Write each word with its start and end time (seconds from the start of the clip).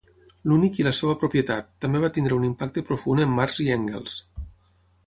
"L'únic 0.51 0.79
i 0.79 0.85
la 0.87 0.93
seva 0.99 1.13
propietat" 1.25 1.69
també 1.85 2.01
va 2.07 2.11
tenir 2.17 2.35
un 2.39 2.49
impacte 2.51 2.87
profund 2.91 3.27
en 3.29 3.39
Marx 3.43 3.63
i 3.69 3.71
Engels. 3.79 4.19